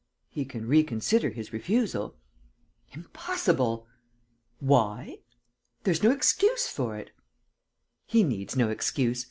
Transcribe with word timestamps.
"He 0.31 0.45
can 0.45 0.67
reconsider 0.67 1.29
his 1.29 1.53
refusal." 1.53 2.15
"Impossible!" 2.93 3.85
"Why?" 4.59 5.19
"There's 5.83 6.01
no 6.01 6.09
excuse 6.09 6.65
for 6.65 6.97
it." 6.97 7.11
"He 8.07 8.23
needs 8.23 8.55
no 8.55 8.69
excuse. 8.71 9.19